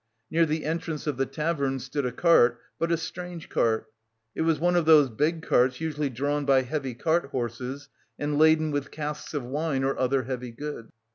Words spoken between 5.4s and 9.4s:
carts usually drawn by heavy cart horses and laden with casks